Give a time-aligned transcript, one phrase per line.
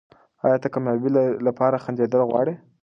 [0.43, 1.09] ایا ته د کامیابۍ
[1.47, 2.53] لپاره خندېدل غواړې؟